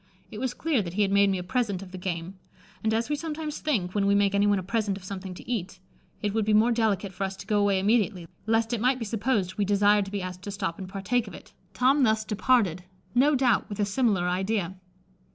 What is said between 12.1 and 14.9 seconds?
departed, no doubt with a similar idea.